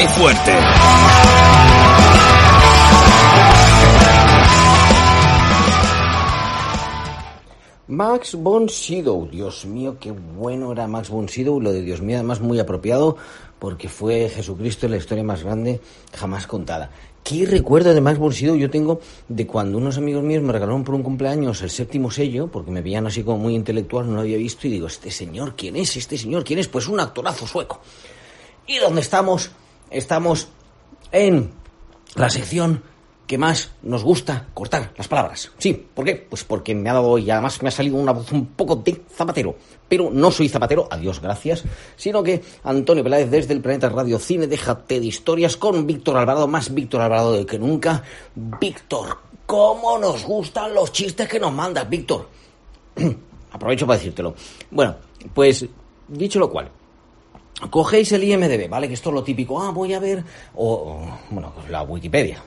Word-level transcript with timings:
¡Qué 0.00 0.08
fuerte! 0.08 0.52
Max 7.88 8.34
von 8.34 8.70
Sydow, 8.70 9.28
Dios 9.30 9.66
mío, 9.66 9.98
qué 10.00 10.12
bueno 10.12 10.72
era 10.72 10.86
Max 10.86 11.10
von 11.10 11.28
Sydow, 11.28 11.60
lo 11.60 11.70
de 11.70 11.82
Dios 11.82 12.00
mío 12.00 12.16
además 12.16 12.40
muy 12.40 12.58
apropiado 12.58 13.18
porque 13.58 13.90
fue 13.90 14.30
Jesucristo 14.30 14.88
la 14.88 14.96
historia 14.96 15.22
más 15.22 15.42
grande 15.42 15.82
jamás 16.16 16.46
contada. 16.46 16.90
¿Qué 17.22 17.44
recuerdo 17.44 17.92
de 17.92 18.00
Max 18.00 18.18
von 18.18 18.32
Sydow 18.32 18.56
yo 18.56 18.70
tengo 18.70 19.02
de 19.28 19.46
cuando 19.46 19.76
unos 19.76 19.98
amigos 19.98 20.24
míos 20.24 20.42
me 20.42 20.54
regalaron 20.54 20.82
por 20.82 20.94
un 20.94 21.02
cumpleaños 21.02 21.60
el 21.60 21.68
séptimo 21.68 22.10
sello, 22.10 22.46
porque 22.46 22.70
me 22.70 22.80
veían 22.80 23.06
así 23.06 23.22
como 23.22 23.36
muy 23.36 23.54
intelectual, 23.54 24.08
no 24.08 24.14
lo 24.14 24.20
había 24.22 24.38
visto 24.38 24.66
y 24.66 24.70
digo, 24.70 24.86
este 24.86 25.10
señor, 25.10 25.56
¿quién 25.56 25.76
es? 25.76 25.94
Este 25.94 26.16
señor, 26.16 26.42
¿quién 26.42 26.58
es? 26.58 26.68
Pues 26.68 26.88
un 26.88 27.00
actorazo 27.00 27.46
sueco. 27.46 27.82
¿Y 28.66 28.78
dónde 28.78 29.02
estamos? 29.02 29.50
Estamos 29.90 30.48
en 31.12 31.50
la 32.14 32.30
sección 32.30 32.82
que 33.30 33.38
más 33.38 33.70
nos 33.82 34.02
gusta 34.02 34.48
cortar 34.54 34.92
las 34.96 35.06
palabras. 35.06 35.52
Sí, 35.56 35.72
¿por 35.72 36.04
qué? 36.04 36.16
Pues 36.16 36.42
porque 36.42 36.74
me 36.74 36.90
ha 36.90 36.94
dado 36.94 37.16
y 37.16 37.30
además 37.30 37.62
me 37.62 37.68
ha 37.68 37.70
salido 37.70 37.94
una 37.94 38.10
voz 38.10 38.32
un 38.32 38.46
poco 38.46 38.74
de 38.74 39.02
zapatero. 39.08 39.54
Pero 39.88 40.10
no 40.12 40.32
soy 40.32 40.48
zapatero, 40.48 40.88
adiós, 40.90 41.20
gracias, 41.20 41.62
sino 41.94 42.24
que 42.24 42.42
Antonio 42.64 43.04
Peláez 43.04 43.30
desde 43.30 43.54
el 43.54 43.60
Planeta 43.60 43.88
Radio 43.88 44.18
Cine, 44.18 44.48
déjate 44.48 44.98
de 44.98 45.06
historias 45.06 45.56
con 45.56 45.86
Víctor 45.86 46.16
Alvarado, 46.16 46.48
más 46.48 46.74
Víctor 46.74 47.02
Alvarado 47.02 47.34
de 47.34 47.46
que 47.46 47.56
nunca. 47.56 48.02
Víctor, 48.34 49.18
¿cómo 49.46 49.96
nos 49.96 50.24
gustan 50.24 50.74
los 50.74 50.90
chistes 50.90 51.28
que 51.28 51.38
nos 51.38 51.52
mandas, 51.52 51.88
Víctor? 51.88 52.28
Aprovecho 53.52 53.86
para 53.86 53.98
decírtelo. 53.98 54.34
Bueno, 54.72 54.96
pues 55.32 55.64
dicho 56.08 56.40
lo 56.40 56.50
cual, 56.50 56.68
cogéis 57.68 58.12
el 58.12 58.24
IMDB, 58.24 58.68
¿vale? 58.68 58.88
Que 58.88 58.94
esto 58.94 59.10
es 59.10 59.14
lo 59.14 59.22
típico. 59.22 59.60
Ah, 59.60 59.70
voy 59.70 59.92
a 59.92 59.98
ver. 59.98 60.24
O, 60.54 61.06
bueno, 61.30 61.52
pues 61.54 61.68
la 61.68 61.82
Wikipedia. 61.82 62.42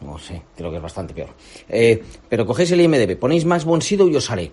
No 0.00 0.18
sé, 0.18 0.42
creo 0.54 0.70
que 0.70 0.76
es 0.76 0.82
bastante 0.82 1.14
peor. 1.14 1.30
Eh, 1.68 2.02
pero 2.28 2.46
cogéis 2.46 2.70
el 2.72 2.80
IMDB, 2.82 3.18
ponéis 3.18 3.44
más 3.44 3.64
Bonsido 3.64 4.06
y 4.08 4.16
os 4.16 4.24
sale. 4.24 4.52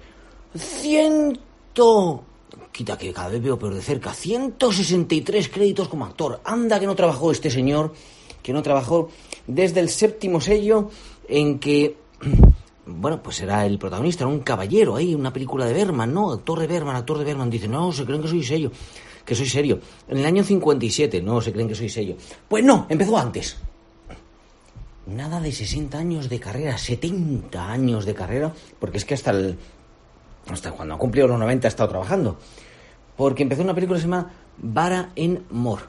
Ciento. 0.56 2.24
Quita 2.72 2.98
que 2.98 3.14
cada 3.14 3.30
vez 3.30 3.42
veo 3.42 3.60
peor 3.60 3.76
de 3.76 3.82
cerca. 3.82 4.14
163 4.14 5.50
créditos 5.50 5.88
como 5.88 6.06
actor. 6.06 6.42
Anda 6.44 6.80
que 6.80 6.88
no 6.88 6.96
trabajó 6.96 7.32
este 7.32 7.52
señor. 7.52 7.94
Que 8.42 8.54
no 8.54 8.64
trabajó 8.64 9.10
desde 9.48 9.80
el 9.80 9.90
séptimo 9.90 10.42
sello 10.42 10.90
en 11.28 11.60
que. 11.60 11.98
Bueno, 12.86 13.24
pues 13.24 13.42
era 13.42 13.66
el 13.66 13.80
protagonista, 13.80 14.26
era 14.26 14.34
un 14.34 14.42
caballero 14.42 14.96
ahí, 14.96 15.16
una 15.16 15.32
película 15.32 15.66
de 15.66 15.74
Berman, 15.74 16.14
¿no? 16.14 16.32
Actor 16.32 16.60
de 16.60 16.68
Berman, 16.68 16.96
actor 16.96 17.18
de 17.18 17.24
Berman. 17.24 17.50
Dice, 17.50 17.68
no, 17.68 17.92
se 17.92 18.06
creen 18.06 18.22
que 18.22 18.28
soy 18.28 18.44
sello 18.44 18.72
que 19.26 19.36
soy 19.36 19.48
serio. 19.48 19.80
En 20.08 20.18
el 20.18 20.26
año 20.26 20.44
57, 20.44 21.22
no 21.22 21.42
se 21.42 21.52
creen 21.52 21.68
que 21.68 21.76
soy 21.76 21.90
serio. 21.90 22.18
Pues 22.48 22.64
no, 22.64 22.86
empezó 22.90 23.18
antes. 23.18 23.58
Nada 25.06 25.40
de 25.40 25.52
60 25.52 25.98
años 25.98 26.30
de 26.30 26.40
carrera, 26.40 26.78
70 26.78 27.72
años 27.72 28.06
de 28.06 28.14
carrera, 28.14 28.54
porque 28.80 28.98
es 28.98 29.06
que 29.06 29.14
hasta 29.14 29.32
el, 29.32 29.58
hasta 30.48 30.72
cuando 30.72 30.96
ha 30.96 30.98
cumplido 30.98 31.28
los 31.28 31.40
90 31.40 31.68
ha 31.68 31.70
estado 31.70 31.90
trabajando. 31.90 32.38
Porque 33.18 33.44
empezó 33.44 33.62
una 33.62 33.76
película 33.76 33.98
que 33.98 34.02
se 34.02 34.08
llama 34.08 34.32
Vara 34.58 35.12
en 35.16 35.44
Mor. 35.50 35.80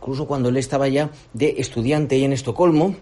Incluso 0.00 0.26
cuando 0.26 0.48
él 0.48 0.56
estaba 0.56 0.86
ya 0.88 1.10
de 1.32 1.56
estudiante 1.58 2.14
ahí 2.14 2.24
en 2.24 2.32
Estocolmo, 2.32 2.94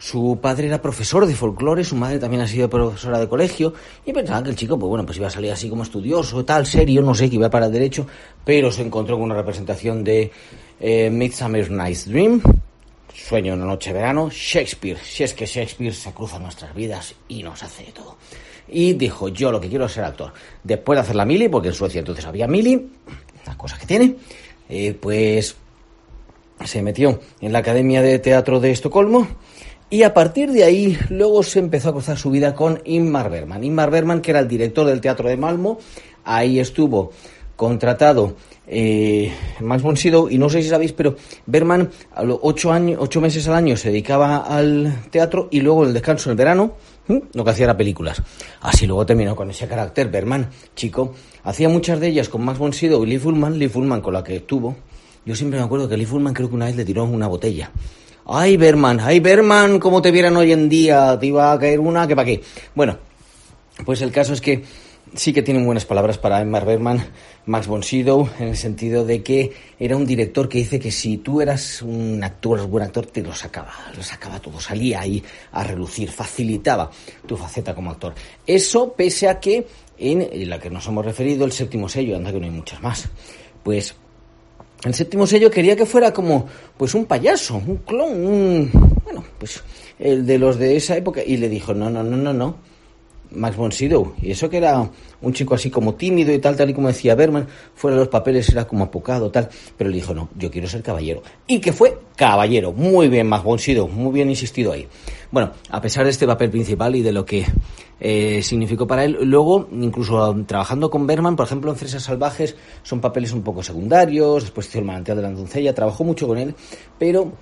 su 0.00 0.38
padre 0.40 0.66
era 0.66 0.80
profesor 0.80 1.26
de 1.26 1.34
folclore, 1.34 1.84
su 1.84 1.94
madre 1.94 2.18
también 2.18 2.40
ha 2.42 2.48
sido 2.48 2.70
profesora 2.70 3.20
de 3.20 3.28
colegio, 3.28 3.74
y 4.06 4.14
pensaban 4.14 4.42
que 4.42 4.50
el 4.50 4.56
chico, 4.56 4.78
pues 4.78 4.88
bueno, 4.88 5.04
pues 5.04 5.18
iba 5.18 5.26
a 5.26 5.30
salir 5.30 5.52
así 5.52 5.68
como 5.68 5.82
estudioso, 5.82 6.42
tal, 6.42 6.66
serio, 6.66 7.02
no 7.02 7.14
sé, 7.14 7.28
que 7.28 7.36
iba 7.36 7.50
para 7.50 7.66
el 7.66 7.72
derecho, 7.72 8.06
pero 8.42 8.72
se 8.72 8.80
encontró 8.80 9.16
con 9.16 9.26
una 9.26 9.34
representación 9.34 10.02
de 10.02 10.32
eh, 10.80 11.10
Midsummer 11.10 11.70
Night's 11.70 12.08
Dream, 12.08 12.40
Sueño 13.14 13.52
en 13.52 13.60
una 13.60 13.72
noche 13.72 13.90
de 13.90 13.98
verano, 13.98 14.30
Shakespeare, 14.32 14.98
si 15.04 15.22
es 15.22 15.34
que 15.34 15.44
Shakespeare 15.44 15.92
se 15.92 16.12
cruza 16.12 16.36
en 16.36 16.44
nuestras 16.44 16.74
vidas 16.74 17.14
y 17.28 17.42
nos 17.42 17.62
hace 17.62 17.84
de 17.84 17.92
todo. 17.92 18.16
Y 18.68 18.94
dijo, 18.94 19.28
yo 19.28 19.52
lo 19.52 19.60
que 19.60 19.68
quiero 19.68 19.84
es 19.84 19.92
ser 19.92 20.04
actor. 20.04 20.32
Después 20.64 20.96
de 20.96 21.00
hacer 21.02 21.16
la 21.16 21.26
mili, 21.26 21.50
porque 21.50 21.68
en 21.68 21.74
Suecia 21.74 21.98
entonces 21.98 22.24
había 22.24 22.46
mili, 22.46 22.88
las 23.44 23.56
cosas 23.56 23.78
que 23.78 23.86
tiene, 23.86 24.14
eh, 24.70 24.96
pues 24.98 25.56
se 26.64 26.82
metió 26.82 27.20
en 27.40 27.52
la 27.52 27.58
Academia 27.58 28.00
de 28.00 28.18
Teatro 28.18 28.60
de 28.60 28.70
Estocolmo, 28.70 29.26
y 29.90 30.04
a 30.04 30.14
partir 30.14 30.52
de 30.52 30.64
ahí, 30.64 30.96
luego 31.08 31.42
se 31.42 31.58
empezó 31.58 31.90
a 31.90 31.92
cruzar 31.92 32.16
su 32.16 32.30
vida 32.30 32.54
con 32.54 32.80
Inmar 32.84 33.28
Berman. 33.28 33.64
Inmar 33.64 33.90
Berman, 33.90 34.20
que 34.20 34.30
era 34.30 34.40
el 34.40 34.48
director 34.48 34.86
del 34.86 35.00
Teatro 35.00 35.28
de 35.28 35.36
Malmo, 35.36 35.78
ahí 36.24 36.60
estuvo 36.60 37.12
contratado 37.56 38.36
eh, 38.66 39.30
Max 39.60 39.82
von 39.82 39.96
Sydow, 39.96 40.30
y 40.30 40.38
no 40.38 40.48
sé 40.48 40.62
si 40.62 40.68
sabéis, 40.68 40.92
pero 40.92 41.16
Berman 41.44 41.90
a 42.14 42.22
los 42.22 42.38
ocho, 42.40 42.72
años, 42.72 42.98
ocho 43.02 43.20
meses 43.20 43.46
al 43.48 43.54
año 43.54 43.76
se 43.76 43.90
dedicaba 43.90 44.38
al 44.38 45.02
teatro 45.10 45.48
y 45.50 45.60
luego 45.60 45.84
el 45.84 45.92
descanso 45.92 46.30
en 46.30 46.32
el 46.32 46.36
verano 46.38 46.74
lo 47.32 47.44
que 47.44 47.50
hacía 47.50 47.64
era 47.64 47.76
películas. 47.76 48.22
Así 48.60 48.86
luego 48.86 49.04
terminó 49.04 49.34
con 49.34 49.50
ese 49.50 49.66
carácter. 49.66 50.08
Berman, 50.08 50.48
chico, 50.76 51.14
hacía 51.42 51.68
muchas 51.68 51.98
de 51.98 52.08
ellas 52.08 52.28
con 52.28 52.44
Max 52.44 52.58
von 52.58 52.72
Sydow 52.72 53.02
y 53.04 53.08
Lee 53.08 53.18
Fullman, 53.18 53.58
Lee 53.58 53.68
Fullman 53.68 54.00
con 54.00 54.14
la 54.14 54.22
que 54.22 54.36
estuvo. 54.36 54.76
Yo 55.26 55.34
siempre 55.34 55.58
me 55.58 55.64
acuerdo 55.64 55.88
que 55.88 55.96
Lee 55.96 56.06
Fullman 56.06 56.32
creo 56.32 56.48
que 56.48 56.54
una 56.54 56.66
vez 56.66 56.76
le 56.76 56.84
tiró 56.84 57.04
una 57.04 57.26
botella. 57.26 57.70
Ay, 58.32 58.56
Berman, 58.56 59.00
ay, 59.00 59.18
Berman, 59.18 59.80
como 59.80 60.00
te 60.00 60.12
vieran 60.12 60.36
hoy 60.36 60.52
en 60.52 60.68
día, 60.68 61.18
te 61.18 61.26
iba 61.26 61.50
a 61.50 61.58
caer 61.58 61.80
una, 61.80 62.06
que 62.06 62.14
para 62.14 62.26
qué. 62.26 62.40
Bueno, 62.76 62.96
pues 63.84 64.02
el 64.02 64.12
caso 64.12 64.34
es 64.34 64.40
que 64.40 64.62
sí 65.16 65.32
que 65.32 65.42
tienen 65.42 65.66
buenas 65.66 65.84
palabras 65.84 66.16
para 66.16 66.40
Emma 66.40 66.60
Berman, 66.60 67.04
Max 67.46 67.66
von 67.66 67.82
en 67.82 68.46
el 68.46 68.56
sentido 68.56 69.04
de 69.04 69.24
que 69.24 69.50
era 69.80 69.96
un 69.96 70.06
director 70.06 70.48
que 70.48 70.58
dice 70.58 70.78
que 70.78 70.92
si 70.92 71.16
tú 71.16 71.40
eras 71.40 71.82
un 71.82 72.22
actor, 72.22 72.60
un 72.60 72.70
buen 72.70 72.84
actor, 72.84 73.06
te 73.06 73.20
lo 73.20 73.34
sacaba, 73.34 73.72
lo 73.96 74.02
sacaba 74.04 74.38
todo, 74.38 74.60
salía 74.60 75.00
ahí 75.00 75.20
a 75.50 75.64
relucir, 75.64 76.08
facilitaba 76.08 76.88
tu 77.26 77.36
faceta 77.36 77.74
como 77.74 77.90
actor. 77.90 78.14
Eso 78.46 78.92
pese 78.92 79.28
a 79.28 79.40
que 79.40 79.66
en 79.98 80.48
la 80.48 80.60
que 80.60 80.70
nos 80.70 80.86
hemos 80.86 81.04
referido, 81.04 81.44
el 81.44 81.50
séptimo 81.50 81.88
sello, 81.88 82.14
anda 82.14 82.30
que 82.30 82.38
no 82.38 82.46
hay 82.46 82.52
muchas 82.52 82.80
más, 82.80 83.08
pues 83.64 83.96
el 84.84 84.94
séptimo 84.94 85.26
sello 85.26 85.50
quería 85.50 85.76
que 85.76 85.86
fuera 85.86 86.12
como 86.12 86.46
pues 86.76 86.94
un 86.94 87.04
payaso, 87.04 87.56
un 87.56 87.76
clon, 87.78 88.26
un 88.26 88.70
bueno, 89.04 89.24
pues 89.38 89.62
el 89.98 90.26
de 90.26 90.38
los 90.38 90.58
de 90.58 90.76
esa 90.76 90.96
época 90.96 91.20
y 91.24 91.36
le 91.36 91.48
dijo, 91.48 91.74
"No, 91.74 91.90
no, 91.90 92.02
no, 92.02 92.16
no, 92.16 92.32
no. 92.32 92.56
Max 93.32 93.56
von 93.56 93.72
Sydow, 93.72 94.14
y 94.20 94.30
eso 94.30 94.48
que 94.50 94.56
era 94.56 94.90
un 95.22 95.32
chico 95.32 95.54
así 95.54 95.70
como 95.70 95.94
tímido 95.94 96.32
y 96.32 96.38
tal, 96.38 96.56
tal 96.56 96.70
y 96.70 96.74
como 96.74 96.88
decía 96.88 97.14
Berman, 97.14 97.46
fuera 97.74 97.96
de 97.96 98.00
los 98.00 98.08
papeles 98.08 98.48
era 98.48 98.66
como 98.66 98.84
apocado, 98.84 99.30
tal, 99.30 99.48
pero 99.76 99.90
le 99.90 99.96
dijo, 99.96 100.14
no, 100.14 100.28
yo 100.36 100.50
quiero 100.50 100.68
ser 100.68 100.82
caballero. 100.82 101.22
Y 101.46 101.60
que 101.60 101.72
fue 101.72 101.98
caballero, 102.16 102.72
muy 102.72 103.08
bien 103.08 103.28
Max 103.28 103.44
von 103.44 103.58
Sydow, 103.58 103.88
muy 103.88 104.12
bien 104.12 104.30
insistido 104.30 104.72
ahí. 104.72 104.86
Bueno, 105.30 105.52
a 105.70 105.80
pesar 105.80 106.04
de 106.04 106.10
este 106.10 106.26
papel 106.26 106.50
principal 106.50 106.96
y 106.96 107.02
de 107.02 107.12
lo 107.12 107.24
que 107.24 107.46
eh, 108.00 108.42
significó 108.42 108.86
para 108.86 109.04
él, 109.04 109.18
luego, 109.22 109.68
incluso 109.72 110.34
trabajando 110.46 110.90
con 110.90 111.06
Berman, 111.06 111.36
por 111.36 111.46
ejemplo, 111.46 111.70
en 111.70 111.76
Fresas 111.76 112.02
Salvajes, 112.02 112.56
son 112.82 113.00
papeles 113.00 113.32
un 113.32 113.42
poco 113.42 113.62
secundarios, 113.62 114.42
después 114.42 114.68
hizo 114.68 114.78
el 114.78 114.84
manantial 114.84 115.16
de 115.18 115.22
la 115.22 115.30
doncella, 115.30 115.74
trabajó 115.74 116.02
mucho 116.02 116.26
con 116.26 116.38
él, 116.38 116.54
pero 116.98 117.32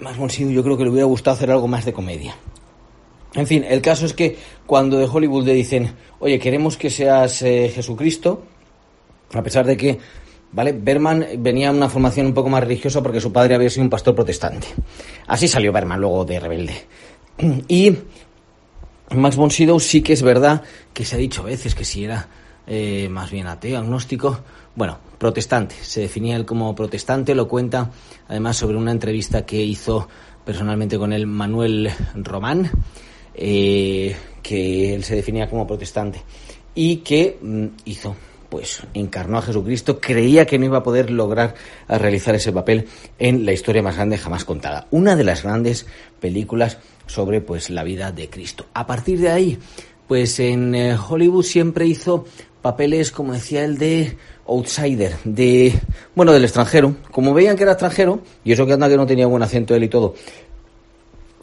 Max 0.00 0.18
von 0.18 0.28
yo 0.28 0.62
creo 0.62 0.76
que 0.76 0.84
le 0.84 0.90
hubiera 0.90 1.06
gustado 1.06 1.36
hacer 1.36 1.50
algo 1.50 1.68
más 1.68 1.84
de 1.84 1.92
comedia. 1.92 2.34
En 3.34 3.46
fin, 3.46 3.64
el 3.68 3.82
caso 3.82 4.06
es 4.06 4.12
que 4.12 4.36
cuando 4.66 4.98
de 4.98 5.06
Hollywood 5.06 5.44
le 5.44 5.54
dicen, 5.54 5.92
oye, 6.20 6.38
queremos 6.38 6.76
que 6.76 6.90
seas 6.90 7.42
eh, 7.42 7.70
Jesucristo, 7.74 8.44
a 9.32 9.42
pesar 9.42 9.66
de 9.66 9.76
que, 9.76 9.98
¿vale? 10.52 10.72
Berman 10.72 11.26
venía 11.38 11.70
de 11.70 11.76
una 11.76 11.88
formación 11.88 12.26
un 12.26 12.34
poco 12.34 12.48
más 12.48 12.62
religiosa 12.62 13.02
porque 13.02 13.20
su 13.20 13.32
padre 13.32 13.56
había 13.56 13.70
sido 13.70 13.82
un 13.82 13.90
pastor 13.90 14.14
protestante. 14.14 14.68
Así 15.26 15.48
salió 15.48 15.72
Berman 15.72 16.00
luego 16.00 16.24
de 16.24 16.38
rebelde. 16.38 16.74
Y 17.68 17.96
Max 19.10 19.36
von 19.36 19.50
Sydow 19.50 19.80
sí 19.80 20.02
que 20.02 20.12
es 20.12 20.22
verdad 20.22 20.62
que 20.92 21.04
se 21.04 21.16
ha 21.16 21.18
dicho 21.18 21.42
a 21.42 21.46
veces 21.46 21.74
que 21.74 21.84
si 21.84 22.04
era 22.04 22.28
eh, 22.66 23.08
más 23.10 23.30
bien 23.30 23.46
ateo, 23.46 23.78
agnóstico, 23.78 24.40
bueno, 24.76 24.98
protestante, 25.18 25.74
se 25.82 26.00
definía 26.00 26.36
él 26.36 26.46
como 26.46 26.74
protestante, 26.74 27.34
lo 27.34 27.48
cuenta 27.48 27.90
además 28.28 28.56
sobre 28.56 28.76
una 28.76 28.90
entrevista 28.90 29.44
que 29.44 29.62
hizo 29.62 30.08
personalmente 30.44 30.98
con 30.98 31.12
él 31.12 31.26
Manuel 31.26 31.90
Román, 32.14 32.70
eh, 33.34 34.14
que 34.42 34.94
él 34.94 35.04
se 35.04 35.16
definía 35.16 35.48
como 35.48 35.66
protestante 35.66 36.22
y 36.74 36.98
que 36.98 37.38
mm, 37.40 37.66
hizo 37.84 38.16
pues 38.48 38.82
encarnó 38.94 39.38
a 39.38 39.42
Jesucristo, 39.42 39.98
creía 39.98 40.46
que 40.46 40.60
no 40.60 40.66
iba 40.66 40.78
a 40.78 40.82
poder 40.84 41.10
lograr 41.10 41.54
realizar 41.88 42.36
ese 42.36 42.52
papel 42.52 42.86
en 43.18 43.44
la 43.44 43.52
historia 43.52 43.82
más 43.82 43.96
grande 43.96 44.16
jamás 44.16 44.44
contada. 44.44 44.86
Una 44.92 45.16
de 45.16 45.24
las 45.24 45.42
grandes 45.42 45.86
películas 46.20 46.78
sobre 47.06 47.40
pues 47.40 47.68
la 47.70 47.82
vida 47.82 48.12
de 48.12 48.30
Cristo. 48.30 48.66
A 48.72 48.86
partir 48.86 49.18
de 49.18 49.30
ahí, 49.30 49.58
pues 50.06 50.38
en 50.38 50.74
eh, 50.74 50.96
Hollywood 50.96 51.42
siempre 51.42 51.86
hizo 51.86 52.26
papeles, 52.62 53.10
como 53.10 53.32
decía 53.32 53.64
él, 53.64 53.76
de 53.76 54.16
outsider, 54.46 55.16
de 55.24 55.74
bueno, 56.14 56.32
del 56.32 56.44
extranjero. 56.44 56.96
Como 57.10 57.34
veían 57.34 57.56
que 57.56 57.62
era 57.62 57.72
extranjero, 57.72 58.20
y 58.44 58.52
eso 58.52 58.66
que 58.66 58.72
anda 58.72 58.88
que 58.88 58.96
no 58.96 59.06
tenía 59.06 59.26
buen 59.26 59.42
acento 59.42 59.74
él 59.74 59.84
y 59.84 59.88
todo, 59.88 60.14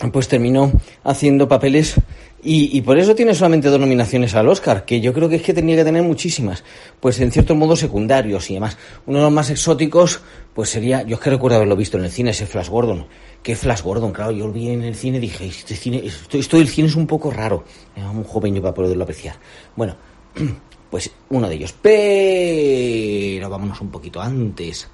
pues 0.10 0.28
terminó 0.28 0.72
haciendo 1.04 1.48
papeles 1.48 1.96
y, 2.44 2.82
por 2.82 2.98
eso 2.98 3.14
tiene 3.14 3.36
solamente 3.36 3.68
dos 3.68 3.80
nominaciones 3.80 4.34
al 4.34 4.48
Oscar, 4.48 4.84
que 4.84 5.00
yo 5.00 5.14
creo 5.14 5.30
que 5.30 5.36
es 5.36 5.44
que 5.44 5.54
tenía 5.54 5.76
que 5.76 5.84
tener 5.84 6.02
muchísimas, 6.02 6.64
pues 7.00 7.20
en 7.20 7.32
cierto 7.32 7.54
modo 7.54 7.76
secundarios 7.76 8.50
y 8.50 8.56
demás. 8.56 8.80
Uno 9.06 9.20
de 9.20 9.24
los 9.26 9.32
más 9.32 9.52
exóticos, 9.52 10.22
pues 10.56 10.70
sería, 10.70 11.04
yo 11.04 11.18
es 11.18 11.22
que 11.22 11.30
recuerdo 11.30 11.58
haberlo 11.58 11.76
visto 11.76 12.00
en 12.00 12.06
el 12.06 12.10
cine, 12.10 12.32
ese 12.32 12.48
Flash 12.48 12.70
Gordon. 12.70 13.06
¿Qué 13.44 13.56
Flash 13.56 13.84
Gordon? 13.84 14.12
Claro, 14.12 14.32
yo 14.32 14.48
lo 14.48 14.54
vi 14.54 14.70
en 14.70 14.82
el 14.82 14.96
cine 14.96 15.18
y 15.18 15.22
dije, 15.22 15.46
este 15.46 15.76
cine, 15.76 16.02
esto, 16.04 16.40
esto 16.40 16.58
del 16.58 16.68
cine 16.68 16.88
es 16.88 16.96
un 16.96 17.06
poco 17.06 17.30
raro. 17.30 17.64
Un 17.96 18.24
joven 18.24 18.56
yo 18.56 18.62
para 18.62 18.74
poderlo 18.74 19.04
apreciar. 19.04 19.36
Bueno, 19.76 19.96
pues 20.90 21.12
uno 21.30 21.48
de 21.48 21.56
ellos. 21.56 21.76
Pero 21.80 23.50
vámonos 23.52 23.80
un 23.82 23.92
poquito 23.92 24.20
antes, 24.20 24.88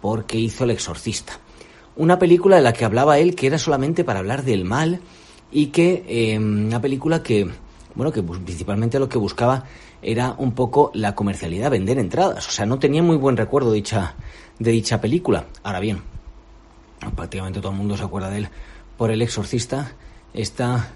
porque 0.00 0.38
hizo 0.38 0.62
El 0.62 0.70
Exorcista 0.70 1.40
una 1.96 2.18
película 2.18 2.56
de 2.56 2.62
la 2.62 2.72
que 2.72 2.84
hablaba 2.84 3.18
él 3.18 3.34
que 3.34 3.46
era 3.46 3.58
solamente 3.58 4.04
para 4.04 4.20
hablar 4.20 4.44
del 4.44 4.64
mal 4.64 5.00
y 5.52 5.66
que 5.66 6.04
eh, 6.08 6.38
una 6.38 6.80
película 6.80 7.22
que, 7.22 7.48
bueno, 7.94 8.12
que 8.12 8.22
principalmente 8.22 8.98
lo 8.98 9.08
que 9.08 9.18
buscaba 9.18 9.64
era 10.02 10.34
un 10.38 10.52
poco 10.52 10.90
la 10.94 11.14
comercialidad, 11.14 11.70
vender 11.70 11.98
entradas. 11.98 12.48
O 12.48 12.50
sea, 12.50 12.66
no 12.66 12.78
tenía 12.78 13.02
muy 13.02 13.16
buen 13.16 13.36
recuerdo 13.36 13.70
de 13.70 13.76
dicha, 13.76 14.14
de 14.58 14.70
dicha 14.70 15.00
película. 15.00 15.46
Ahora 15.62 15.80
bien, 15.80 16.02
prácticamente 17.14 17.60
todo 17.60 17.72
el 17.72 17.78
mundo 17.78 17.96
se 17.96 18.04
acuerda 18.04 18.30
de 18.30 18.38
él 18.38 18.48
por 18.96 19.10
El 19.10 19.22
Exorcista, 19.22 19.92
esta 20.32 20.92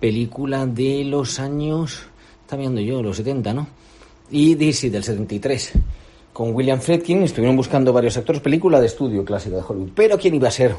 película 0.00 0.66
de 0.66 1.04
los 1.04 1.40
años, 1.40 2.06
está 2.42 2.56
viendo 2.56 2.80
yo, 2.80 3.02
los 3.02 3.16
70, 3.16 3.54
¿no? 3.54 3.66
Y 4.30 4.54
DC 4.54 4.90
del 4.90 5.04
73 5.04 5.72
con 6.34 6.52
William 6.52 6.80
Friedkin, 6.80 7.22
estuvieron 7.22 7.56
buscando 7.56 7.92
varios 7.92 8.16
actores, 8.16 8.42
película 8.42 8.80
de 8.80 8.86
estudio 8.86 9.24
clásica 9.24 9.54
de 9.54 9.62
Hollywood. 9.62 9.92
Pero 9.94 10.18
¿quién 10.18 10.34
iba 10.34 10.48
a 10.48 10.50
ser 10.50 10.74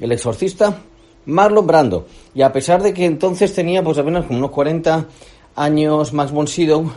el 0.00 0.10
exorcista? 0.10 0.82
Marlon 1.26 1.64
Brando. 1.64 2.06
Y 2.34 2.42
a 2.42 2.52
pesar 2.52 2.82
de 2.82 2.92
que 2.92 3.04
entonces 3.04 3.54
tenía 3.54 3.84
pues 3.84 3.98
apenas 3.98 4.26
como 4.26 4.40
unos 4.40 4.50
40 4.50 5.06
años 5.54 6.12
Max 6.12 6.32
von 6.32 6.48
Sydow, 6.48 6.92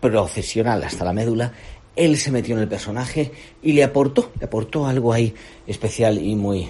procesional 0.00 0.82
hasta 0.82 1.04
la 1.04 1.12
médula, 1.12 1.52
él 1.94 2.16
se 2.16 2.32
metió 2.32 2.56
en 2.56 2.62
el 2.62 2.68
personaje 2.68 3.30
y 3.62 3.72
le 3.74 3.84
aportó, 3.84 4.32
le 4.40 4.46
aportó 4.46 4.84
algo 4.84 5.12
ahí 5.12 5.32
especial 5.64 6.18
y 6.18 6.34
muy, 6.34 6.68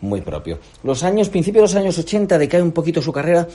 muy 0.00 0.22
propio. 0.22 0.58
Los 0.82 1.04
años, 1.04 1.28
principios 1.28 1.70
de 1.70 1.76
los 1.76 1.84
años 1.84 1.98
80 1.98 2.36
decae 2.36 2.60
un 2.60 2.72
poquito 2.72 3.00
su 3.00 3.12
carrera, 3.12 3.46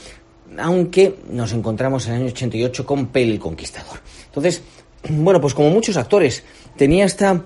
aunque 0.58 1.18
nos 1.32 1.52
encontramos 1.52 2.08
en 2.08 2.14
el 2.14 2.22
año 2.22 2.32
88 2.32 2.86
con 2.86 3.08
Pale 3.08 3.32
el 3.32 3.40
Conquistador. 3.40 4.00
Entonces, 4.28 4.64
bueno, 5.10 5.42
pues 5.42 5.54
como 5.54 5.70
muchos 5.70 5.98
actores, 5.98 6.44
tenía 6.76 7.06
esta... 7.06 7.44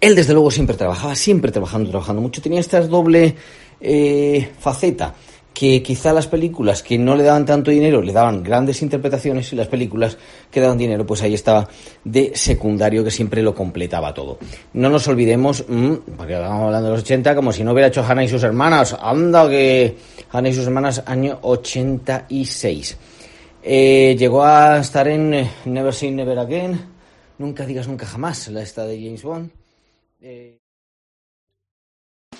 Él 0.00 0.14
desde 0.14 0.32
luego 0.32 0.50
siempre 0.50 0.76
trabajaba, 0.76 1.14
siempre 1.14 1.52
trabajando, 1.52 1.90
trabajando 1.90 2.22
mucho, 2.22 2.40
tenía 2.40 2.60
esta 2.60 2.80
doble 2.80 3.34
eh, 3.80 4.48
faceta 4.58 5.14
que 5.52 5.82
quizá 5.82 6.12
las 6.12 6.26
películas 6.26 6.82
que 6.82 6.96
no 6.96 7.16
le 7.16 7.22
daban 7.22 7.44
tanto 7.44 7.70
dinero 7.70 8.00
le 8.00 8.12
daban 8.12 8.42
grandes 8.42 8.82
interpretaciones 8.82 9.52
y 9.52 9.56
las 9.56 9.68
películas 9.68 10.16
que 10.50 10.60
daban 10.60 10.78
dinero 10.78 11.04
pues 11.04 11.22
ahí 11.22 11.34
estaba 11.34 11.68
de 12.04 12.32
secundario 12.34 13.04
que 13.04 13.10
siempre 13.10 13.42
lo 13.42 13.54
completaba 13.54 14.14
todo. 14.14 14.38
No 14.72 14.88
nos 14.88 15.06
olvidemos, 15.08 15.64
mm, 15.68 15.94
porque 16.16 16.34
estamos 16.34 16.66
hablando 16.66 16.88
de 16.88 16.94
los 16.94 17.02
80 17.02 17.34
como 17.34 17.52
si 17.52 17.64
no 17.64 17.72
hubiera 17.72 17.88
hecho 17.88 18.02
Hannah 18.02 18.24
y 18.24 18.28
sus 18.28 18.42
hermanas, 18.42 18.96
anda 19.00 19.48
que 19.48 19.96
Hannah 20.30 20.48
y 20.48 20.54
sus 20.54 20.64
hermanas 20.64 21.02
año 21.04 21.38
86. 21.42 22.96
Eh, 23.62 24.16
llegó 24.18 24.44
a 24.44 24.78
estar 24.78 25.06
en 25.08 25.34
eh, 25.34 25.50
Never 25.66 25.92
Say 25.92 26.10
Never 26.10 26.38
Again, 26.38 26.80
Nunca 27.40 27.64
digas 27.64 27.88
nunca 27.88 28.04
jamás, 28.04 28.48
la 28.48 28.60
esta 28.60 28.84
de 28.84 29.02
James 29.02 29.22
Bond. 29.22 29.50
Eh, 30.20 30.58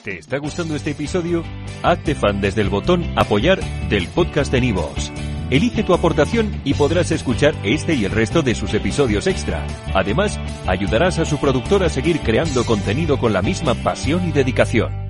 ¿Te 0.05 0.19
está 0.19 0.37
gustando 0.37 0.76
este 0.76 0.90
episodio? 0.90 1.43
Hazte 1.82 2.14
fan 2.14 2.43
desde 2.43 2.61
el 2.61 2.69
botón 2.69 3.02
apoyar 3.17 3.61
del 3.88 4.08
podcast 4.08 4.52
de 4.52 4.61
Nivos. 4.61 5.11
Elige 5.49 5.84
tu 5.84 5.94
aportación 5.94 6.61
y 6.64 6.75
podrás 6.75 7.12
escuchar 7.12 7.55
este 7.64 7.94
y 7.94 8.05
el 8.05 8.12
resto 8.12 8.43
de 8.43 8.55
sus 8.55 8.75
episodios 8.75 9.26
extra. 9.26 9.67
Además, 9.94 10.38
ayudarás 10.67 11.19
a 11.19 11.25
su 11.25 11.38
productor 11.38 11.82
a 11.82 11.88
seguir 11.88 12.20
creando 12.20 12.67
contenido 12.67 13.19
con 13.19 13.32
la 13.32 13.40
misma 13.40 13.75
pasión 13.75 14.28
y 14.28 14.32
dedicación. 14.32 15.09